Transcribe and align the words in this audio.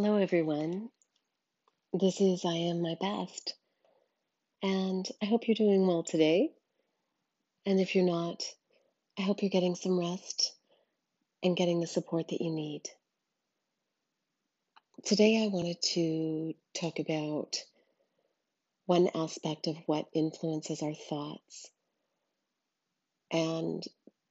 Hello, 0.00 0.14
everyone. 0.14 0.90
This 1.92 2.20
is 2.20 2.44
I 2.44 2.54
Am 2.54 2.82
My 2.82 2.94
Best, 3.00 3.56
and 4.62 5.04
I 5.20 5.24
hope 5.24 5.48
you're 5.48 5.56
doing 5.56 5.88
well 5.88 6.04
today. 6.04 6.52
And 7.66 7.80
if 7.80 7.96
you're 7.96 8.04
not, 8.04 8.44
I 9.18 9.22
hope 9.22 9.42
you're 9.42 9.50
getting 9.50 9.74
some 9.74 9.98
rest 9.98 10.52
and 11.42 11.56
getting 11.56 11.80
the 11.80 11.88
support 11.88 12.28
that 12.28 12.40
you 12.40 12.52
need. 12.52 12.82
Today, 15.04 15.42
I 15.42 15.48
wanted 15.48 15.82
to 15.94 16.54
talk 16.74 17.00
about 17.00 17.56
one 18.86 19.08
aspect 19.16 19.66
of 19.66 19.78
what 19.86 20.06
influences 20.14 20.80
our 20.80 20.94
thoughts, 20.94 21.72
and 23.32 23.82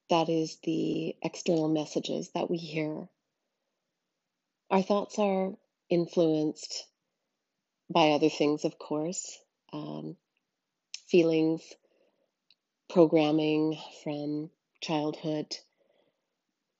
that 0.10 0.30
is 0.30 0.60
the 0.64 1.18
external 1.22 1.68
messages 1.68 2.30
that 2.36 2.50
we 2.50 2.56
hear. 2.56 3.10
Our 4.70 4.82
thoughts 4.82 5.18
are 5.18 5.54
influenced 5.90 6.86
by 7.89 8.12
other 8.12 8.30
things, 8.30 8.66
of 8.66 8.78
course, 8.78 9.39
um, 9.71 10.18
feelings, 11.08 11.64
programming 12.89 13.78
from 14.04 14.50
childhood, 14.82 15.56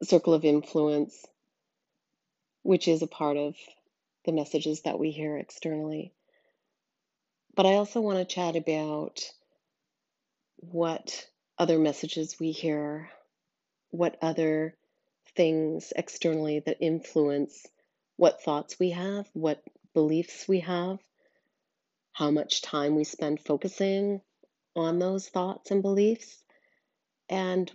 circle 0.04 0.34
of 0.34 0.44
influence, 0.44 1.26
which 2.64 2.90
is 2.90 3.02
a 3.02 3.08
part 3.08 3.38
of 3.38 3.55
the 4.26 4.34
messages 4.34 4.81
that 4.81 5.00
we 5.00 5.12
hear 5.12 5.38
externally. 5.38 6.12
But 7.56 7.66
I 7.66 7.76
also 7.76 8.02
want 8.02 8.20
to 8.20 8.26
chat 8.36 8.58
about 8.58 9.22
what 10.58 11.26
other 11.58 11.80
messages 11.80 12.38
we 12.38 12.52
hear, 12.52 13.09
what 13.92 14.17
other 14.22 14.76
things 15.36 15.94
externally 15.95 16.59
that 16.59 16.78
influence 16.81 17.66
what 18.17 18.44
thoughts 18.44 18.77
we 18.80 18.91
have, 18.91 19.27
what 19.34 19.63
beliefs 19.94 20.48
we 20.48 20.59
have, 20.59 20.99
how 22.14 22.31
much 22.31 22.61
time 22.61 22.95
we 22.95 23.03
spend 23.03 23.39
focusing 23.39 24.22
on 24.75 25.00
those 25.00 25.30
thoughts 25.30 25.72
and 25.72 25.81
beliefs, 25.81 26.44
and 27.30 27.72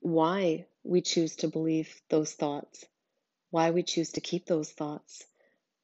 why 0.00 0.66
we 0.82 1.00
choose 1.00 1.36
to 1.36 1.48
believe 1.48 1.88
those 2.10 2.32
thoughts, 2.32 2.84
why 3.50 3.70
we 3.70 3.82
choose 3.82 4.12
to 4.12 4.20
keep 4.20 4.46
those 4.46 4.70
thoughts 4.70 5.24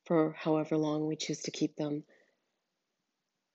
for 0.07 0.35
however 0.39 0.77
long 0.77 1.07
we 1.07 1.17
choose 1.17 1.43
to 1.43 1.51
keep 1.51 1.77
them. 1.77 2.05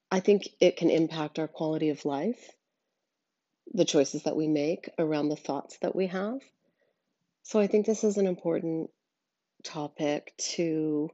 I 0.09 0.19
think 0.19 0.50
it 0.59 0.78
can 0.78 0.90
impact 0.90 1.40
our 1.40 1.47
quality 1.47 1.90
of 1.90 2.06
life, 2.06 2.52
the 3.73 3.86
choices 3.86 4.23
that 4.23 4.36
we 4.36 4.47
make 4.47 4.90
around 4.97 5.30
the 5.30 5.36
thoughts 5.36 5.78
that 5.81 5.95
we 5.95 6.08
have. 6.08 6.40
So 7.44 7.59
I 7.59 7.67
think 7.67 7.86
this 7.86 8.03
is 8.03 8.17
an 8.17 8.28
important 8.28 8.90
topic 9.63 10.33
to 10.38 11.09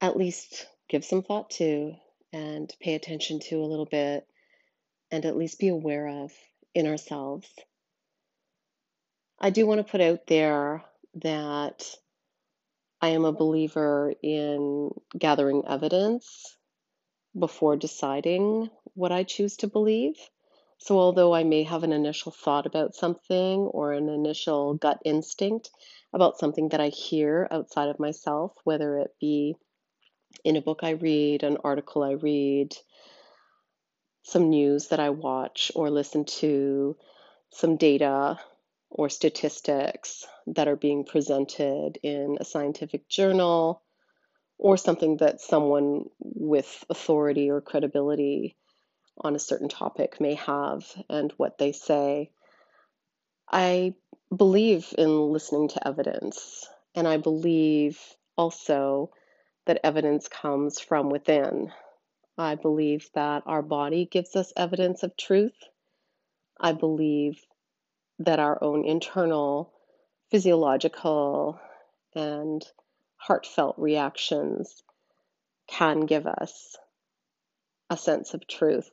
at 0.00 0.16
least 0.16 0.66
give 0.88 1.04
some 1.04 1.22
thought 1.22 1.50
to 1.50 1.94
and 2.32 2.72
pay 2.80 2.94
attention 2.94 3.40
to 3.40 3.56
a 3.56 3.66
little 3.66 3.86
bit 3.86 4.26
and 5.10 5.24
at 5.24 5.36
least 5.36 5.58
be 5.58 5.68
aware 5.68 6.08
of 6.08 6.32
in 6.74 6.86
ourselves. 6.86 7.48
I 9.38 9.50
do 9.50 9.66
want 9.66 9.84
to 9.84 9.90
put 9.90 10.00
out 10.00 10.26
there 10.26 10.84
that 11.16 11.84
I 13.00 13.08
am 13.08 13.24
a 13.24 13.32
believer 13.32 14.14
in 14.22 14.90
gathering 15.18 15.64
evidence 15.66 16.56
before 17.36 17.76
deciding 17.76 18.70
what 18.94 19.12
I 19.12 19.24
choose 19.24 19.56
to 19.58 19.66
believe. 19.66 20.16
So, 20.84 20.98
although 20.98 21.32
I 21.32 21.44
may 21.44 21.62
have 21.62 21.84
an 21.84 21.92
initial 21.92 22.32
thought 22.32 22.66
about 22.66 22.96
something 22.96 23.60
or 23.60 23.92
an 23.92 24.08
initial 24.08 24.74
gut 24.74 25.00
instinct 25.04 25.70
about 26.12 26.40
something 26.40 26.70
that 26.70 26.80
I 26.80 26.88
hear 26.88 27.46
outside 27.52 27.88
of 27.88 28.00
myself, 28.00 28.56
whether 28.64 28.98
it 28.98 29.14
be 29.20 29.54
in 30.42 30.56
a 30.56 30.60
book 30.60 30.80
I 30.82 30.90
read, 30.90 31.44
an 31.44 31.58
article 31.62 32.02
I 32.02 32.14
read, 32.14 32.76
some 34.24 34.50
news 34.50 34.88
that 34.88 34.98
I 34.98 35.10
watch 35.10 35.70
or 35.76 35.88
listen 35.88 36.24
to, 36.40 36.96
some 37.50 37.76
data 37.76 38.40
or 38.90 39.08
statistics 39.08 40.26
that 40.48 40.66
are 40.66 40.74
being 40.74 41.04
presented 41.04 42.00
in 42.02 42.38
a 42.40 42.44
scientific 42.44 43.08
journal, 43.08 43.84
or 44.58 44.76
something 44.76 45.18
that 45.18 45.40
someone 45.40 46.06
with 46.18 46.84
authority 46.90 47.50
or 47.50 47.60
credibility 47.60 48.56
on 49.18 49.36
a 49.36 49.40
certain 49.40 49.68
topic 49.68 50.20
may 50.20 50.34
have 50.34 50.84
and 51.08 51.32
what 51.36 51.58
they 51.58 51.72
say. 51.72 52.30
I 53.50 53.94
believe 54.34 54.94
in 54.96 55.32
listening 55.32 55.68
to 55.68 55.86
evidence, 55.86 56.68
and 56.94 57.06
I 57.06 57.18
believe 57.18 58.00
also 58.36 59.10
that 59.66 59.80
evidence 59.84 60.28
comes 60.28 60.80
from 60.80 61.10
within. 61.10 61.72
I 62.38 62.54
believe 62.54 63.08
that 63.14 63.42
our 63.46 63.62
body 63.62 64.06
gives 64.06 64.34
us 64.36 64.52
evidence 64.56 65.02
of 65.02 65.16
truth. 65.16 65.56
I 66.58 66.72
believe 66.72 67.38
that 68.20 68.38
our 68.38 68.62
own 68.62 68.84
internal 68.84 69.72
physiological 70.30 71.60
and 72.14 72.66
heartfelt 73.16 73.76
reactions 73.78 74.82
can 75.68 76.00
give 76.00 76.26
us 76.26 76.76
a 77.90 77.96
sense 77.96 78.34
of 78.34 78.46
truth. 78.46 78.90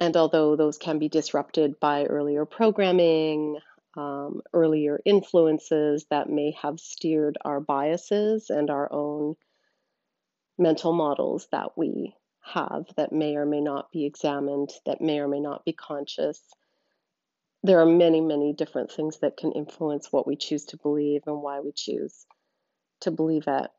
And 0.00 0.16
although 0.16 0.56
those 0.56 0.78
can 0.78 0.98
be 0.98 1.08
disrupted 1.08 1.78
by 1.80 2.04
earlier 2.04 2.44
programming, 2.44 3.58
um, 3.96 4.42
earlier 4.52 5.00
influences 5.04 6.04
that 6.10 6.28
may 6.28 6.52
have 6.60 6.80
steered 6.80 7.38
our 7.44 7.60
biases 7.60 8.50
and 8.50 8.70
our 8.70 8.92
own 8.92 9.36
mental 10.58 10.92
models 10.92 11.46
that 11.52 11.76
we 11.76 12.14
have 12.42 12.84
that 12.96 13.12
may 13.12 13.36
or 13.36 13.46
may 13.46 13.60
not 13.60 13.90
be 13.90 14.04
examined, 14.04 14.70
that 14.84 15.00
may 15.00 15.20
or 15.20 15.28
may 15.28 15.40
not 15.40 15.64
be 15.64 15.72
conscious. 15.72 16.40
There 17.62 17.80
are 17.80 17.86
many, 17.86 18.20
many 18.20 18.52
different 18.52 18.92
things 18.92 19.18
that 19.20 19.36
can 19.36 19.52
influence 19.52 20.12
what 20.12 20.26
we 20.26 20.36
choose 20.36 20.66
to 20.66 20.76
believe 20.76 21.22
and 21.26 21.40
why 21.40 21.60
we 21.60 21.72
choose 21.72 22.26
to 23.00 23.10
believe 23.10 23.44
it. 23.46 23.70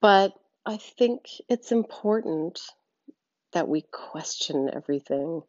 But 0.00 0.34
I 0.64 0.76
think 0.76 1.22
it's 1.48 1.72
important 1.72 2.60
that 3.52 3.68
we 3.68 3.82
question 3.82 4.70
everything. 4.72 5.42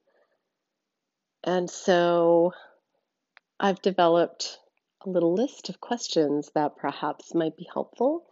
And 1.44 1.70
so 1.70 2.54
I've 3.60 3.82
developed 3.82 4.60
a 5.06 5.10
little 5.10 5.34
list 5.34 5.70
of 5.70 5.80
questions 5.80 6.52
that 6.56 6.78
perhaps 6.78 7.34
might 7.34 7.58
be 7.58 7.68
helpful 7.72 8.26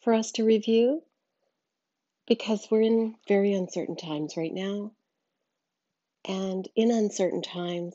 for 0.00 0.14
us 0.14 0.32
to 0.32 0.44
review 0.44 1.02
because 2.26 2.68
we're 2.70 2.82
in 2.82 3.14
very 3.26 3.54
uncertain 3.54 3.96
times 3.96 4.36
right 4.36 4.52
now. 4.52 4.92
And 6.24 6.68
in 6.76 6.90
uncertain 6.90 7.42
times, 7.42 7.94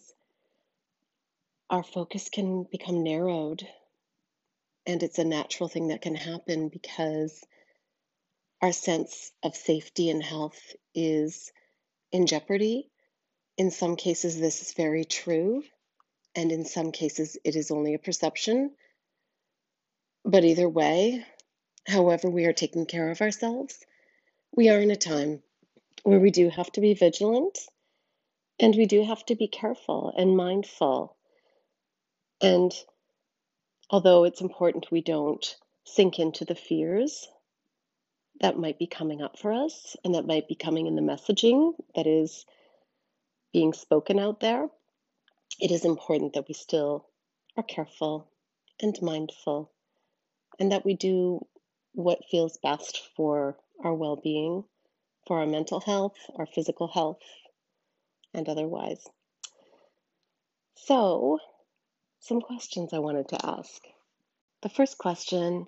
our 1.70 1.84
focus 1.84 2.30
can 2.30 2.64
become 2.64 3.04
narrowed. 3.04 3.68
And 4.86 5.02
it's 5.04 5.20
a 5.20 5.24
natural 5.24 5.70
thing 5.70 5.88
that 5.88 6.02
can 6.02 6.16
happen 6.16 6.70
because 6.70 7.44
our 8.64 8.72
sense 8.72 9.34
of 9.44 9.58
safety 9.58 10.10
and 10.10 10.24
health 10.24 10.74
is 10.96 11.52
in 12.14 12.28
jeopardy. 12.28 12.90
In 13.58 13.72
some 13.72 13.98
cases, 13.98 14.40
this 14.40 14.62
is 14.62 14.72
very 14.72 15.04
true. 15.04 15.64
And 16.34 16.50
in 16.50 16.64
some 16.64 16.94
cases, 16.94 17.36
it 17.44 17.58
is 17.58 17.72
only 17.72 17.94
a 17.94 18.00
perception. 18.00 18.72
But 20.24 20.46
either 20.46 20.70
way, 20.70 21.26
however, 21.86 22.30
we 22.30 22.46
are 22.46 22.54
taking 22.54 22.86
care 22.86 23.12
of 23.12 23.20
ourselves, 23.20 23.78
we 24.56 24.70
are 24.70 24.80
in 24.80 24.92
a 24.92 24.96
time 24.96 25.44
where 26.04 26.22
we 26.22 26.32
do 26.32 26.50
have 26.50 26.72
to 26.72 26.80
be 26.80 26.94
vigilant 26.94 27.60
and 28.62 28.74
we 28.78 28.86
do 28.86 29.04
have 29.04 29.26
to 29.26 29.36
be 29.36 29.50
careful 29.50 30.14
and 30.16 30.38
mindful. 30.38 31.18
And 32.40 32.72
although 33.90 34.24
it's 34.24 34.40
important 34.40 34.90
we 34.90 35.02
don't 35.02 35.46
sink 35.84 36.18
into 36.18 36.46
the 36.46 36.56
fears 36.56 37.28
that 38.42 38.58
might 38.58 38.80
be 38.80 38.88
coming 38.88 39.22
up 39.22 39.40
for 39.40 39.54
us 39.54 39.96
and 40.04 40.16
that 40.16 40.28
might 40.28 40.48
be 40.48 40.56
coming 40.56 40.88
in 40.88 40.96
the 40.96 41.02
messaging 41.02 41.74
that 41.96 42.08
is 42.08 42.46
being 43.52 43.74
spoken 43.74 44.20
out 44.20 44.40
there, 44.40 44.68
it 45.60 45.72
is 45.72 45.86
important 45.86 46.34
that 46.34 46.48
we 46.48 46.54
still 46.54 47.08
are 47.56 47.64
careful 47.64 48.28
and 48.82 49.00
mindful 49.02 49.72
and 50.60 50.72
that 50.72 50.86
we 50.86 50.96
do 50.96 51.46
what 51.94 52.26
feels 52.30 52.58
best 52.58 53.02
for 53.16 53.58
our 53.84 53.94
well 53.94 54.16
being, 54.16 54.64
for 55.28 55.40
our 55.40 55.46
mental 55.46 55.80
health, 55.80 56.16
our 56.36 56.48
physical 56.48 56.88
health, 56.88 57.22
and 58.34 58.50
otherwise. 58.50 59.06
So, 60.76 61.40
some 62.20 62.42
questions 62.42 62.94
I 62.94 63.00
wanted 63.00 63.30
to 63.30 63.46
ask. 63.46 63.82
The 64.64 64.70
first 64.70 64.98
question 64.98 65.68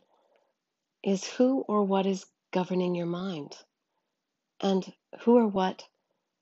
is 1.04 1.24
Who 1.26 1.62
or 1.68 1.84
what 1.84 2.06
is 2.06 2.26
governing 2.56 2.96
your 2.96 3.06
mind? 3.06 3.54
And 4.62 4.90
who 5.20 5.36
or 5.36 5.46
what 5.46 5.84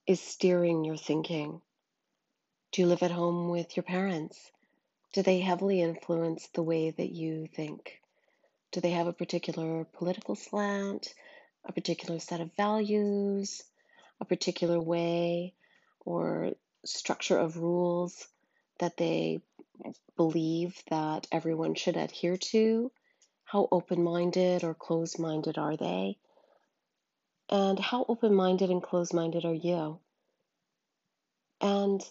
is 0.05 0.21
steering 0.21 0.85
your 0.85 0.95
thinking? 0.95 1.59
Do 2.71 2.81
you 2.83 2.87
live 2.87 3.01
at 3.01 3.09
home 3.09 3.49
with 3.49 3.75
your 3.75 3.83
parents? 3.83 4.51
Do 5.13 5.23
they 5.23 5.39
heavily 5.39 5.81
influence 5.81 6.49
the 6.53 6.61
way 6.61 6.91
that 6.91 7.09
you 7.09 7.47
think? 7.55 7.99
Do 8.71 8.79
they 8.79 8.91
have 8.91 9.07
a 9.07 9.13
particular 9.13 9.85
political 9.85 10.35
slant, 10.35 11.15
a 11.65 11.73
particular 11.73 12.19
set 12.19 12.41
of 12.41 12.55
values, 12.55 13.63
a 14.21 14.25
particular 14.25 14.79
way 14.79 15.55
or 16.05 16.51
structure 16.85 17.39
of 17.39 17.57
rules 17.57 18.27
that 18.77 18.97
they 18.97 19.41
believe 20.15 20.79
that 20.91 21.25
everyone 21.31 21.73
should 21.73 21.97
adhere 21.97 22.37
to? 22.37 22.91
How 23.53 23.67
open 23.71 24.03
minded 24.03 24.63
or 24.63 24.73
closed 24.73 25.19
minded 25.19 25.59
are 25.59 25.77
they? 25.77 26.17
And 27.47 27.77
how 27.77 28.03
open 28.09 28.33
minded 28.33 28.71
and 28.71 28.81
closed 28.81 29.13
minded 29.13 29.45
are 29.45 29.53
you? 29.53 29.99
And 31.61 32.03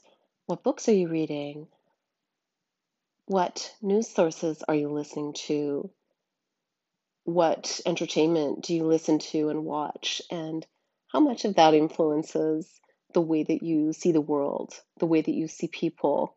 what 0.47 0.62
books 0.62 0.89
are 0.89 0.94
you 0.94 1.09
reading? 1.09 1.67
What 3.27 3.75
news 3.83 4.09
sources 4.09 4.62
are 4.69 4.77
you 4.77 4.89
listening 4.89 5.33
to? 5.49 5.91
What 7.25 7.81
entertainment 7.87 8.62
do 8.62 8.77
you 8.77 8.85
listen 8.85 9.19
to 9.19 9.49
and 9.49 9.65
watch? 9.65 10.23
And 10.31 10.65
how 11.09 11.19
much 11.19 11.45
of 11.45 11.56
that 11.56 11.75
influences 11.75 12.71
the 13.15 13.21
way 13.21 13.43
that 13.43 13.65
you 13.65 13.93
see 13.93 14.12
the 14.12 14.21
world, 14.21 14.75
the 15.00 15.06
way 15.06 15.21
that 15.21 15.35
you 15.35 15.49
see 15.49 15.67
people, 15.67 16.37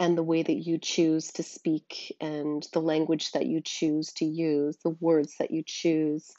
and 0.00 0.16
the 0.16 0.22
way 0.22 0.42
that 0.42 0.66
you 0.66 0.78
choose 0.78 1.30
to 1.32 1.42
speak, 1.42 2.16
and 2.20 2.66
the 2.72 2.80
language 2.80 3.32
that 3.32 3.44
you 3.46 3.60
choose 3.62 4.12
to 4.14 4.24
use, 4.24 4.78
the 4.82 4.96
words 4.98 5.34
that 5.38 5.50
you 5.50 5.62
choose, 5.64 6.32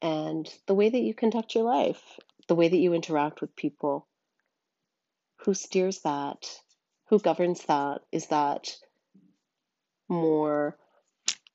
and 0.00 0.48
the 0.68 0.74
way 0.74 0.88
that 0.88 1.00
you 1.00 1.12
conduct 1.12 1.56
your 1.56 1.64
life, 1.64 2.00
the 2.46 2.54
way 2.54 2.68
that 2.68 2.76
you 2.76 2.94
interact 2.94 3.40
with 3.40 3.56
people? 3.56 4.06
Who 5.44 5.52
steers 5.52 6.00
that? 6.02 6.46
Who 7.08 7.18
governs 7.18 7.64
that? 7.64 8.02
Is 8.12 8.28
that 8.28 8.76
more 10.08 10.78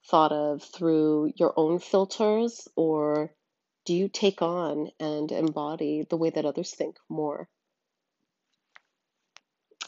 thought 0.09 0.33
of 0.33 0.63
through 0.63 1.31
your 1.37 1.53
own 1.55 1.79
filters, 1.79 2.67
or 2.75 3.33
do 3.85 3.93
you 3.93 4.09
take 4.09 4.41
on 4.41 4.89
and 4.99 5.31
embody 5.31 6.05
the 6.09 6.17
way 6.17 6.29
that 6.29 6.45
others 6.45 6.71
think 6.71 6.97
more? 7.07 7.47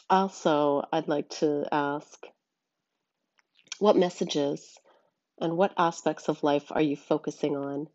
Also, 0.09 0.87
I'd 0.93 1.09
like 1.09 1.29
to 1.41 1.67
ask 1.69 2.25
what 3.79 3.97
messages 3.97 4.79
and 5.39 5.57
what 5.57 5.73
aspects 5.77 6.29
of 6.29 6.43
life 6.43 6.71
are 6.71 6.81
you 6.81 6.95
focusing 6.95 7.57
on? 7.57 7.89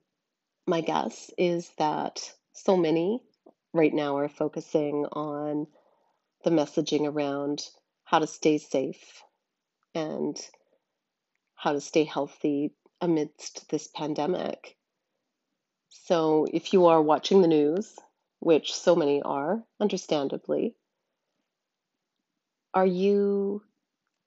My 0.67 0.83
guess 0.83 1.31
is 1.39 1.71
that 1.79 2.35
so 2.53 2.77
many 2.77 3.23
right 3.73 3.95
now 3.95 4.19
are 4.19 4.29
focusing 4.29 5.07
on 5.07 5.67
the 6.45 6.51
messaging 6.51 7.11
around 7.11 7.67
how 8.05 8.19
to 8.19 8.27
stay 8.27 8.59
safe 8.59 9.23
and 9.95 10.39
how 11.55 11.73
to 11.73 11.81
stay 11.81 12.05
healthy 12.05 12.75
amidst 13.01 13.71
this 13.71 13.87
pandemic. 13.89 14.77
So, 15.89 16.47
if 16.53 16.75
you 16.75 16.87
are 16.87 17.01
watching 17.01 17.41
the 17.41 17.49
news, 17.49 17.97
which 18.41 18.75
so 18.75 18.95
many 18.95 19.23
are, 19.23 19.65
understandably, 19.81 20.77
are 22.75 22.87
you 22.87 23.63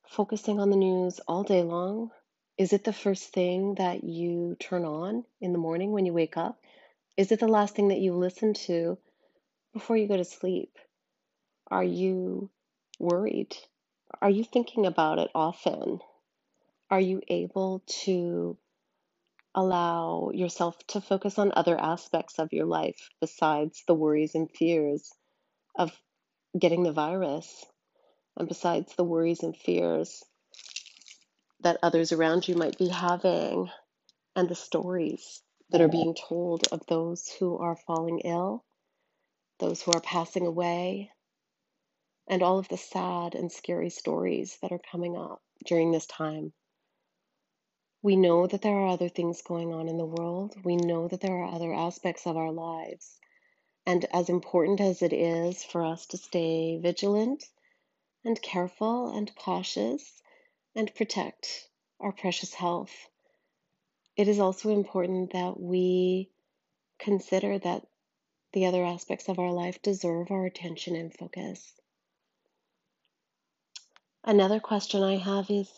focusing 0.08 0.60
on 0.60 0.70
the 0.70 0.76
news 0.76 1.20
all 1.28 1.44
day 1.44 1.64
long? 1.64 2.12
Is 2.58 2.74
it 2.74 2.84
the 2.84 2.94
first 2.94 3.34
thing 3.34 3.76
that 3.76 4.04
you 4.04 4.56
turn 4.60 4.86
on 4.86 5.26
in 5.42 5.52
the 5.52 5.58
morning 5.58 5.92
when 5.92 6.06
you 6.06 6.14
wake 6.14 6.38
up? 6.38 6.60
Is 7.18 7.32
it 7.32 7.40
the 7.40 7.48
last 7.48 7.76
thing 7.76 7.88
that 7.88 8.00
you 8.00 8.14
listen 8.14 8.54
to 8.66 9.00
before 9.74 9.98
you 9.98 10.08
go 10.08 10.16
to 10.16 10.24
sleep? 10.24 10.78
Are 11.72 11.84
you 11.84 12.52
worried? 13.00 13.58
Are 14.22 14.30
you 14.30 14.44
thinking 14.44 14.86
about 14.86 15.18
it 15.18 15.32
often? 15.34 16.00
Are 16.92 17.02
you 17.02 17.22
able 17.28 17.84
to 18.04 18.58
allow 19.56 20.30
yourself 20.34 20.78
to 20.88 21.02
focus 21.02 21.40
on 21.40 21.52
other 21.56 21.80
aspects 21.80 22.38
of 22.38 22.54
your 22.54 22.66
life 22.66 23.10
besides 23.20 23.84
the 23.88 23.96
worries 23.96 24.36
and 24.36 24.52
fears 24.52 25.12
of 25.76 25.98
getting 26.58 26.84
the 26.84 26.92
virus 26.92 27.66
and 28.38 28.48
besides 28.48 28.96
the 28.96 29.04
worries 29.04 29.44
and 29.44 29.56
fears 29.56 30.24
that 31.62 31.80
others 31.82 32.12
around 32.12 32.48
you 32.48 32.56
might 32.56 32.78
be 32.78 32.90
having 32.90 33.70
and 34.36 34.50
the 34.50 34.56
stories 34.56 35.42
that 35.70 35.82
are 35.82 35.88
being 35.88 36.14
told 36.14 36.68
of 36.72 36.86
those 36.88 37.28
who 37.40 37.58
are 37.58 37.76
falling 37.76 38.20
ill, 38.20 38.64
those 39.60 39.82
who 39.82 39.92
are 39.94 40.02
passing 40.02 40.46
away, 40.46 41.10
and 42.28 42.44
all 42.44 42.60
of 42.60 42.68
the 42.68 42.78
sad 42.78 43.36
and 43.36 43.52
scary 43.52 43.90
stories 43.90 44.58
that 44.62 44.72
are 44.72 44.82
coming 44.92 45.18
up 45.18 45.42
during 45.66 45.92
this 45.92 46.06
time. 46.06 46.54
We 48.02 48.16
know 48.16 48.46
that 48.46 48.62
there 48.62 48.76
are 48.76 48.90
other 48.90 49.10
things 49.10 49.42
going 49.42 49.74
on 49.74 49.88
in 49.88 49.98
the 49.98 50.06
world. 50.06 50.56
We 50.64 50.76
know 50.76 51.08
that 51.08 51.22
there 51.22 51.38
are 51.38 51.56
other 51.56 51.74
aspects 51.74 52.28
of 52.28 52.38
our 52.38 52.52
lives. 52.52 53.18
And 53.88 54.06
as 54.14 54.30
important 54.30 54.82
as 54.82 55.02
it 55.02 55.14
is 55.14 55.64
for 55.64 55.84
us 55.84 56.06
to 56.08 56.18
stay 56.18 56.78
vigilant 56.78 57.44
and 58.26 58.42
careful 58.42 59.16
and 59.16 59.34
cautious 59.36 60.22
and 60.76 60.94
protect 60.96 61.70
our 62.00 62.12
precious 62.12 62.54
health, 62.54 62.92
it 64.18 64.28
is 64.28 64.40
also 64.40 64.70
important 64.70 65.34
that 65.34 65.60
we 65.60 66.30
consider 67.00 67.60
that 67.60 67.86
the 68.54 68.66
other 68.66 68.84
aspects 68.84 69.30
of 69.30 69.38
our 69.38 69.52
life 69.52 69.82
deserve 69.82 70.32
our 70.32 70.46
attention 70.46 70.96
and 70.96 71.14
focus. 71.14 71.74
Another 74.24 74.60
question 74.60 75.04
I 75.04 75.18
have 75.18 75.50
is 75.50 75.70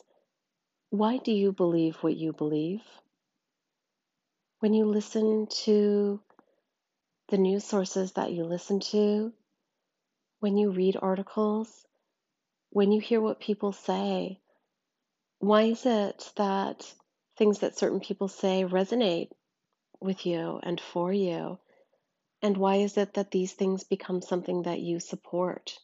why 0.90 1.18
do 1.18 1.32
you 1.32 1.52
believe 1.52 1.98
what 1.98 2.16
you 2.16 2.32
believe? 2.32 2.82
When 4.60 4.74
you 4.74 4.86
listen 4.86 5.48
to 5.66 6.22
the 7.28 7.38
news 7.38 7.66
sources 7.66 8.14
that 8.14 8.32
you 8.32 8.46
listen 8.46 8.80
to, 8.80 9.34
when 10.40 10.56
you 10.56 10.72
read 10.72 10.98
articles, 11.02 11.86
when 12.78 12.92
you 12.92 13.02
hear 13.02 13.20
what 13.20 13.40
people 13.40 13.72
say, 13.72 14.40
why 15.40 15.64
is 15.64 15.84
it 15.88 16.32
that 16.36 16.94
things 17.36 17.58
that 17.58 17.76
certain 17.76 18.00
people 18.00 18.28
say 18.28 18.66
resonate 18.66 19.32
with 20.00 20.28
you 20.28 20.60
and 20.62 20.80
for 20.80 21.12
you? 21.12 21.58
And 22.44 22.56
why 22.56 22.76
is 22.76 22.96
it 22.96 23.16
that 23.16 23.32
these 23.32 23.52
things 23.52 23.84
become 23.84 24.22
something 24.22 24.62
that 24.62 24.80
you 24.80 25.00
support? 25.00 25.76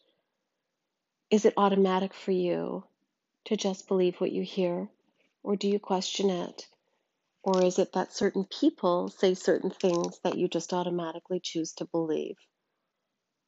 Is 1.32 1.46
it 1.46 1.56
automatic 1.58 2.14
for 2.14 2.30
you 2.32 2.84
to 3.46 3.58
just 3.58 3.88
believe 3.88 4.22
what 4.22 4.32
you 4.32 4.44
hear, 4.44 4.88
or 5.42 5.56
do 5.56 5.68
you 5.68 5.80
question 5.80 6.30
it? 6.30 6.68
Or 7.42 7.64
is 7.64 7.80
it 7.80 7.94
that 7.94 8.14
certain 8.14 8.46
people 8.46 9.10
say 9.10 9.34
certain 9.34 9.72
things 9.72 10.20
that 10.24 10.38
you 10.38 10.48
just 10.48 10.72
automatically 10.74 11.40
choose 11.40 11.74
to 11.78 11.86
believe? 11.86 12.38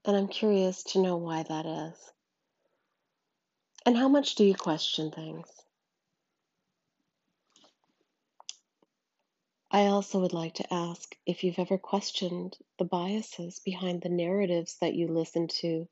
And 0.04 0.18
I'm 0.18 0.30
curious 0.30 0.82
to 0.94 1.00
know 1.00 1.18
why 1.18 1.44
that 1.44 1.68
is. 1.68 2.14
And 3.86 3.96
how 3.96 4.08
much 4.10 4.34
do 4.34 4.44
you 4.44 4.56
question 4.56 5.12
things? 5.12 5.48
I 9.70 9.88
also 9.88 10.22
would 10.22 10.34
like 10.34 10.56
to 10.56 10.74
ask 10.74 11.15
if 11.25 11.44
you've 11.44 11.60
ever 11.60 11.77
questioned 11.77 12.58
the 12.80 12.86
biases 12.86 13.60
behind 13.60 14.01
the 14.01 14.10
narratives 14.10 14.77
that 14.82 14.96
you 14.96 15.08
listen 15.08 15.50
to. 15.60 15.88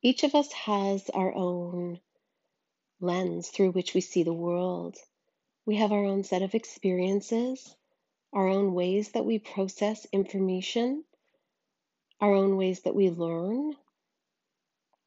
Each 0.00 0.24
of 0.24 0.34
us 0.34 0.50
has 0.52 1.10
our 1.10 1.34
own 1.34 2.00
lens 3.00 3.48
through 3.48 3.72
which 3.72 3.92
we 3.92 4.00
see 4.00 4.22
the 4.22 4.32
world. 4.32 4.96
We 5.66 5.76
have 5.76 5.92
our 5.92 6.04
own 6.04 6.22
set 6.22 6.42
of 6.42 6.54
experiences, 6.54 7.74
our 8.32 8.48
own 8.48 8.72
ways 8.72 9.10
that 9.12 9.26
we 9.26 9.38
process 9.40 10.06
information, 10.12 11.04
our 12.20 12.32
own 12.32 12.56
ways 12.56 12.80
that 12.82 12.94
we 12.94 13.10
learn, 13.10 13.74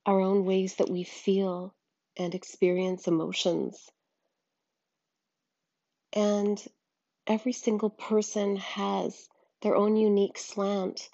our 0.09 0.21
own 0.21 0.43
ways 0.43 0.73
that 0.77 0.89
we 0.89 1.03
feel 1.03 1.71
and 2.17 2.33
experience 2.33 3.07
emotions. 3.07 3.91
And 6.13 6.59
every 7.27 7.53
single 7.53 7.91
person 7.91 8.55
has 8.55 9.29
their 9.61 9.75
own 9.75 9.97
unique 9.97 10.39
slant 10.39 11.07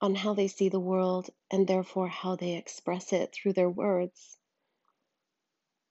on 0.00 0.14
how 0.14 0.32
they 0.32 0.48
see 0.48 0.70
the 0.70 0.80
world 0.80 1.28
and 1.50 1.68
therefore 1.68 2.08
how 2.08 2.36
they 2.36 2.56
express 2.56 3.12
it 3.12 3.34
through 3.34 3.52
their 3.52 3.68
words. 3.68 4.38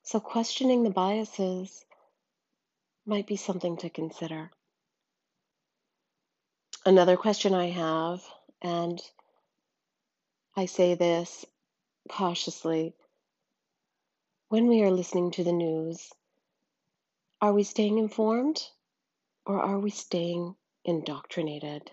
So, 0.02 0.20
questioning 0.20 0.82
the 0.82 0.90
biases 0.90 1.86
might 3.06 3.28
be 3.28 3.36
something 3.36 3.78
to 3.78 3.90
consider. 3.92 4.50
Another 6.88 7.18
question 7.18 7.54
I 7.54 7.68
have, 7.70 8.24
and 8.64 9.00
I 10.58 10.66
say 10.66 10.96
this 10.96 11.46
cautiously 12.10 12.94
when 14.52 14.68
we 14.68 14.82
are 14.84 14.92
listening 14.92 15.32
to 15.32 15.46
the 15.46 15.54
news, 15.54 16.12
are 17.40 17.54
we 17.54 17.64
staying 17.64 17.98
informed 17.98 18.62
or 19.46 19.62
are 19.62 19.80
we 19.80 19.90
staying 19.90 20.54
indoctrinated? 20.84 21.90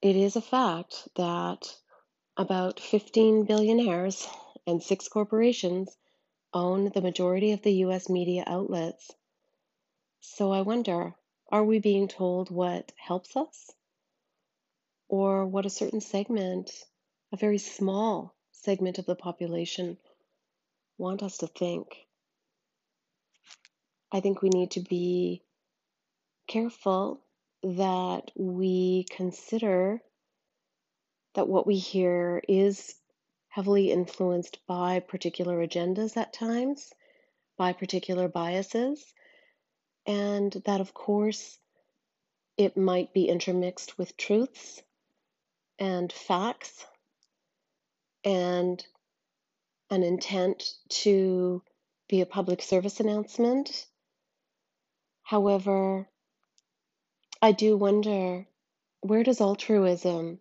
It 0.00 0.16
is 0.16 0.34
a 0.34 0.42
fact 0.42 1.06
that 1.14 1.76
about 2.36 2.80
15 2.80 3.44
billionaires 3.44 4.26
and 4.66 4.82
six 4.82 5.06
corporations 5.06 5.96
own 6.52 6.90
the 6.90 7.00
majority 7.00 7.52
of 7.52 7.62
the 7.62 7.74
US 7.84 8.08
media 8.08 8.42
outlets. 8.44 9.08
So 10.20 10.50
I 10.50 10.62
wonder 10.62 11.14
are 11.52 11.64
we 11.64 11.78
being 11.78 12.08
told 12.08 12.50
what 12.50 12.90
helps 12.96 13.36
us? 13.36 13.70
Or 15.08 15.46
what 15.46 15.64
a 15.64 15.70
certain 15.70 16.00
segment, 16.00 16.72
a 17.32 17.36
very 17.36 17.58
small 17.58 18.34
segment 18.50 18.98
of 18.98 19.06
the 19.06 19.14
population, 19.16 19.96
want 20.98 21.22
us 21.22 21.38
to 21.38 21.46
think? 21.46 21.88
I 24.12 24.20
think 24.20 24.42
we 24.42 24.50
need 24.50 24.72
to 24.72 24.80
be 24.80 25.42
careful 26.46 27.22
that 27.62 28.30
we 28.36 29.06
consider 29.10 30.02
that 31.34 31.48
what 31.48 31.66
we 31.66 31.76
hear 31.76 32.42
is 32.46 32.94
heavily 33.48 33.90
influenced 33.90 34.58
by 34.66 35.00
particular 35.00 35.66
agendas 35.66 36.18
at 36.18 36.34
times, 36.34 36.92
by 37.56 37.72
particular 37.72 38.28
biases, 38.28 39.02
and 40.04 40.52
that, 40.66 40.82
of 40.82 40.92
course, 40.92 41.58
it 42.58 42.76
might 42.76 43.14
be 43.14 43.28
intermixed 43.28 43.96
with 43.96 44.16
truths 44.18 44.82
and 45.78 46.12
facts 46.12 46.84
and 48.24 48.84
an 49.90 50.02
intent 50.02 50.62
to 50.88 51.62
be 52.08 52.20
a 52.20 52.26
public 52.26 52.62
service 52.62 53.00
announcement 53.00 53.86
However, 55.22 56.08
I 57.40 57.52
do 57.52 57.76
wonder 57.76 58.46
where 59.00 59.22
does 59.22 59.40
altruism 59.40 60.40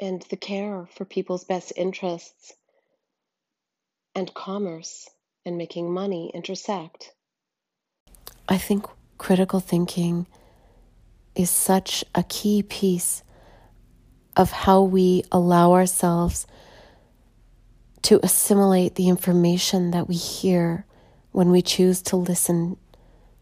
and 0.00 0.22
the 0.22 0.36
care 0.36 0.88
for 0.96 1.04
people's 1.04 1.44
best 1.44 1.72
interests 1.76 2.54
and 4.14 4.34
commerce 4.34 5.08
and 5.46 5.56
making 5.56 5.92
money 5.92 6.30
intersect? 6.34 7.12
I 8.48 8.58
think 8.58 8.86
critical 9.16 9.60
thinking 9.60 10.26
is 11.36 11.50
such 11.50 12.04
a 12.14 12.24
key 12.24 12.62
piece 12.64 13.22
of 14.36 14.50
how 14.50 14.82
we 14.82 15.22
allow 15.30 15.72
ourselves 15.72 16.46
to 18.04 18.20
assimilate 18.22 18.96
the 18.96 19.08
information 19.08 19.90
that 19.90 20.06
we 20.06 20.14
hear 20.14 20.84
when 21.32 21.50
we 21.50 21.62
choose 21.62 22.02
to 22.02 22.16
listen 22.16 22.76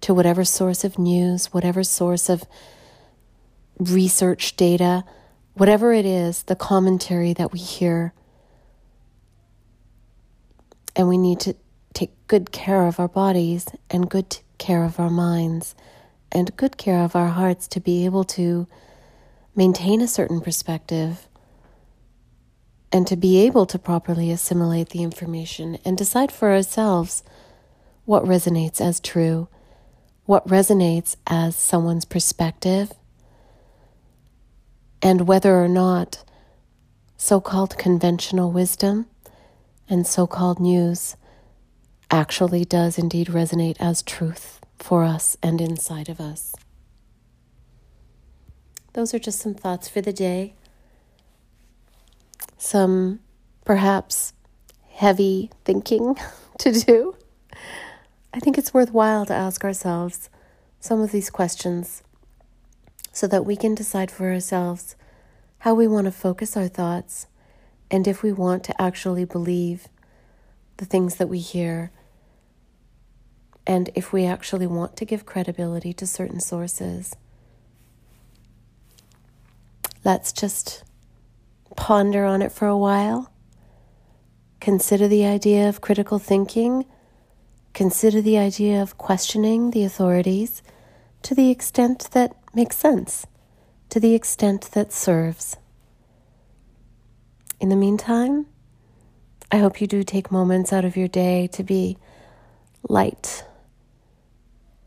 to 0.01 0.15
whatever 0.15 0.45
source 0.45 0.85
of 0.85 0.99
news, 0.99 1.47
whatever 1.53 1.83
source 1.83 2.29
of 2.29 2.45
research 3.79 4.57
data, 4.57 5.05
whatever 5.55 5.93
it 5.93 6.07
is, 6.07 6.45
the 6.45 6.55
commentary 6.55 7.33
that 7.33 7.53
we 7.53 7.59
hear. 7.59 8.15
And 10.95 11.09
we 11.09 11.19
need 11.19 11.41
to 11.41 11.57
take 11.93 12.13
good 12.29 12.53
care 12.53 12.87
of 12.87 13.01
our 13.01 13.09
bodies 13.09 13.67
and 13.91 14.09
good 14.09 14.39
care 14.59 14.85
of 14.85 15.01
our 15.01 15.11
minds 15.11 15.75
and 16.31 16.57
good 16.57 16.77
care 16.77 17.03
of 17.03 17.17
our 17.17 17.29
hearts 17.29 17.67
to 17.69 17.81
be 17.81 18.05
able 18.05 18.23
to 18.25 18.69
maintain 19.57 20.01
a 20.01 20.09
certain 20.09 20.41
perspective 20.41 21.27
and 22.93 23.07
to 23.07 23.17
be 23.17 23.39
able 23.45 23.67
to 23.67 23.79
properly 23.79 24.31
assimilate 24.31 24.91
the 24.91 25.03
information 25.03 25.79
and 25.85 25.97
decide 25.97 26.31
for 26.31 26.53
ourselves 26.53 27.25
what 28.05 28.25
resonates 28.25 28.81
as 28.81 29.01
true 29.01 29.49
what 30.25 30.47
resonates 30.47 31.17
as 31.27 31.57
someone's 31.57 32.05
perspective, 32.05 32.93
and 35.01 35.27
whether 35.27 35.57
or 35.57 35.69
not 35.69 36.25
so 37.17 37.41
called 37.41 37.77
conventional 37.77 38.51
wisdom 38.51 39.07
and 39.89 40.07
so 40.07 40.27
called 40.27 40.61
news 40.61 41.17
actually 42.11 42.65
does 42.65 42.99
indeed 42.99 43.29
resonate 43.29 43.77
as 43.81 44.03
truth 44.03 44.61
for 44.79 45.03
us 45.05 45.37
and 45.43 45.61
inside 45.61 46.09
of 46.09 46.21
us. 46.21 46.55
Those 48.93 49.15
are 49.15 49.19
just 49.19 49.41
some 49.41 49.55
thoughts 49.55 49.89
for 49.89 50.01
the 50.01 50.13
day. 50.13 50.55
Some 52.63 53.19
perhaps 53.65 54.35
heavy 54.93 55.51
thinking 55.65 56.15
to 56.61 56.71
do. 56.71 57.17
I 58.33 58.39
think 58.39 58.57
it's 58.57 58.73
worthwhile 58.73 59.27
to 59.27 59.35
ask 59.35 59.65
ourselves 59.65 60.31
some 60.79 61.01
of 61.01 61.11
these 61.11 61.29
questions 61.29 62.05
so 63.11 63.27
that 63.27 63.45
we 63.45 63.57
can 63.57 63.75
decide 63.75 64.13
for 64.13 64.31
ourselves 64.31 64.95
how 65.59 65.75
we 65.75 65.89
want 65.89 66.05
to 66.05 66.13
focus 66.13 66.57
our 66.57 66.69
thoughts 66.69 67.27
and 67.91 68.07
if 68.07 68.23
we 68.23 68.31
want 68.31 68.63
to 68.63 68.81
actually 68.81 69.25
believe 69.25 69.89
the 70.77 70.85
things 70.85 71.17
that 71.17 71.29
we 71.29 71.41
hear 71.41 71.91
and 73.67 73.91
if 73.97 74.13
we 74.13 74.25
actually 74.25 74.69
want 74.69 74.97
to 74.97 75.05
give 75.05 75.27
credibility 75.27 75.93
to 75.95 76.07
certain 76.07 76.39
sources. 76.39 77.17
Let's 80.05 80.33
just 80.33 80.85
ponder 81.77 82.25
on 82.25 82.43
it 82.43 82.53
for 82.53 82.67
a 82.67 82.77
while. 82.77 83.31
Consider 84.61 85.09
the 85.09 85.27
idea 85.27 85.69
of 85.69 85.81
critical 85.81 86.19
thinking 86.19 86.85
Consider 87.75 88.21
the 88.21 88.37
idea 88.37 88.83
of 88.83 88.99
questioning 88.99 89.71
the 89.71 89.83
authorities 89.83 90.63
to 91.23 91.35
the 91.35 91.51
extent 91.51 92.11
that 92.13 92.37
makes 92.55 92.77
sense, 92.77 93.27
to 93.89 93.99
the 93.99 94.15
extent 94.15 94.71
that 94.73 94.93
serves. 94.93 95.57
In 97.61 97.71
the 97.71 97.77
meantime, 97.77 98.47
I 99.51 99.59
hope 99.59 99.81
you 99.81 99.87
do 99.87 100.03
take 100.03 100.31
moments 100.31 100.73
out 100.73 100.85
of 100.85 100.97
your 100.97 101.09
day 101.09 101.47
to 101.53 101.63
be 101.63 101.97
light 102.89 103.45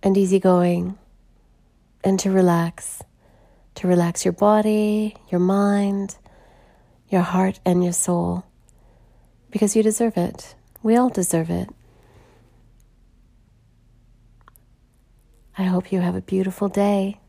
and 0.03 0.15
easygoing 0.15 0.97
and 2.03 2.19
to 2.19 2.29
relax, 2.29 3.01
to 3.75 3.87
relax 3.87 4.23
your 4.25 4.33
body, 4.33 5.15
your 5.31 5.39
mind, 5.39 6.17
your 7.09 7.21
heart, 7.21 7.59
and 7.65 7.83
your 7.83 7.93
soul 7.93 8.45
because 9.55 9.73
you 9.73 9.81
deserve 9.81 10.17
it. 10.17 10.53
We 10.83 10.97
all 10.97 11.09
deserve 11.09 11.49
it. 11.49 11.69
I 15.57 15.63
hope 15.63 15.93
you 15.93 16.01
have 16.01 16.15
a 16.15 16.21
beautiful 16.21 16.67
day. 16.67 17.21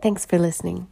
Thanks 0.00 0.24
for 0.24 0.38
listening. 0.38 0.88